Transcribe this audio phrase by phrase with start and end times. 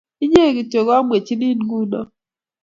[0.23, 2.01] Inye kityo ne amwechinin nguno